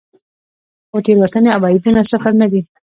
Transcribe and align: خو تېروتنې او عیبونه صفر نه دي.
خو 0.89 0.97
تېروتنې 1.05 1.49
او 1.55 1.61
عیبونه 1.69 2.01
صفر 2.11 2.31
نه 2.41 2.47
دي. 2.51 2.61